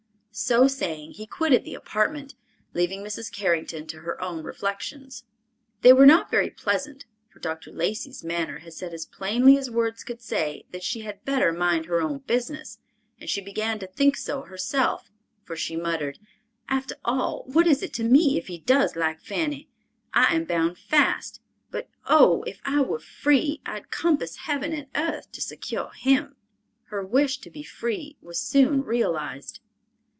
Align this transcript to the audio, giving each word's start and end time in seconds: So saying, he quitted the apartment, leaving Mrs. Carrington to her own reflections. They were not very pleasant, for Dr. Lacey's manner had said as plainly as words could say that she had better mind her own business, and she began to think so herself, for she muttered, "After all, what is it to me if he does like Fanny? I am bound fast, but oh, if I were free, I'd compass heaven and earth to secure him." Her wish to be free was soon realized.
So 0.33 0.65
saying, 0.65 1.11
he 1.15 1.27
quitted 1.27 1.65
the 1.65 1.75
apartment, 1.75 2.35
leaving 2.73 3.03
Mrs. 3.03 3.29
Carrington 3.29 3.85
to 3.87 3.99
her 3.99 4.19
own 4.21 4.43
reflections. 4.43 5.25
They 5.81 5.91
were 5.91 6.05
not 6.05 6.31
very 6.31 6.49
pleasant, 6.49 7.03
for 7.27 7.39
Dr. 7.39 7.69
Lacey's 7.73 8.23
manner 8.23 8.59
had 8.59 8.71
said 8.71 8.93
as 8.93 9.05
plainly 9.05 9.57
as 9.57 9.69
words 9.69 10.05
could 10.05 10.21
say 10.21 10.63
that 10.71 10.83
she 10.83 11.01
had 11.01 11.25
better 11.25 11.51
mind 11.51 11.85
her 11.87 12.01
own 12.01 12.19
business, 12.19 12.79
and 13.19 13.29
she 13.29 13.41
began 13.41 13.77
to 13.79 13.87
think 13.87 14.15
so 14.15 14.43
herself, 14.43 15.11
for 15.43 15.57
she 15.57 15.75
muttered, 15.75 16.17
"After 16.69 16.95
all, 17.03 17.43
what 17.47 17.67
is 17.67 17.83
it 17.83 17.93
to 17.95 18.03
me 18.05 18.37
if 18.37 18.47
he 18.47 18.57
does 18.57 18.95
like 18.95 19.19
Fanny? 19.19 19.67
I 20.13 20.33
am 20.33 20.45
bound 20.45 20.77
fast, 20.77 21.41
but 21.71 21.89
oh, 22.07 22.43
if 22.43 22.61
I 22.63 22.79
were 22.79 22.99
free, 23.01 23.59
I'd 23.65 23.91
compass 23.91 24.37
heaven 24.37 24.71
and 24.71 24.87
earth 24.95 25.29
to 25.33 25.41
secure 25.41 25.91
him." 25.91 26.37
Her 26.85 27.05
wish 27.05 27.39
to 27.39 27.49
be 27.49 27.63
free 27.63 28.15
was 28.21 28.39
soon 28.39 28.81
realized. 28.85 29.59